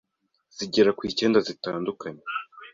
zigera 0.57 0.91
ku 0.97 1.01
icyenda 1.11 1.39
zitandukanye. 1.47 2.23